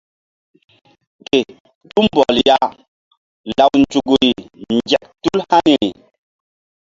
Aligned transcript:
Ke 1.27 1.39
tumbɔl 1.93 2.35
ya 2.47 2.57
law 3.57 3.71
nzukri 3.81 4.31
nzek 4.75 5.03
tul 5.21 5.39
haniri. 5.49 5.89